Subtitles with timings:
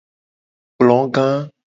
[0.73, 1.27] Ekplo ga.